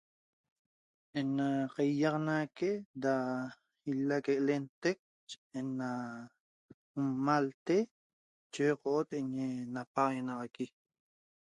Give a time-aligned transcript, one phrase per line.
[1.19, 2.69] Ena caihiaxanaque
[3.03, 3.13] da
[3.89, 4.97] ihelaque ca lenteq
[5.59, 5.89] ena
[7.01, 7.77] l'malate
[8.53, 10.65] checoo't eñe napaxaguenaxaqui